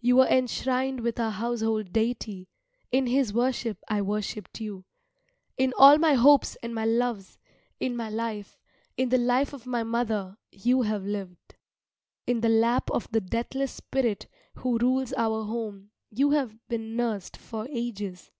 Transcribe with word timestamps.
You 0.00 0.14
were 0.18 0.28
enshrined 0.28 1.00
with 1.00 1.18
our 1.18 1.32
household 1.32 1.92
deity, 1.92 2.48
in 2.92 3.08
his 3.08 3.32
worship 3.34 3.76
I 3.88 4.02
worshipped 4.02 4.60
you. 4.60 4.84
In 5.56 5.74
all 5.76 5.98
my 5.98 6.12
hopes 6.14 6.54
and 6.62 6.72
my 6.72 6.84
loves, 6.84 7.40
in 7.80 7.96
my 7.96 8.08
life, 8.08 8.56
in 8.96 9.08
the 9.08 9.18
life 9.18 9.52
of 9.52 9.66
my 9.66 9.82
mother 9.82 10.38
you 10.52 10.82
have 10.82 11.04
lived. 11.04 11.56
In 12.24 12.40
the 12.40 12.48
lap 12.48 12.88
of 12.92 13.10
the 13.10 13.20
deathless 13.20 13.72
Spirit 13.72 14.28
who 14.58 14.78
rules 14.78 15.12
our 15.14 15.42
home 15.42 15.90
you 16.08 16.30
have 16.30 16.56
been 16.68 16.94
nursed 16.94 17.36
for 17.36 17.66
ages. 17.68 18.30